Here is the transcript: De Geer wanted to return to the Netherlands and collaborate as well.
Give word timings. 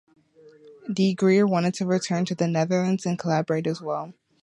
De 0.91 1.13
Geer 1.13 1.45
wanted 1.45 1.75
to 1.75 1.85
return 1.85 2.25
to 2.25 2.33
the 2.33 2.47
Netherlands 2.47 3.05
and 3.05 3.19
collaborate 3.19 3.67
as 3.67 3.81
well. 3.83 4.15